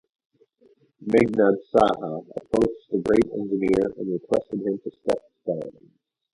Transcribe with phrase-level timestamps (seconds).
[1.05, 5.91] Meghnad Saha approached the great engineer and requested him to step down.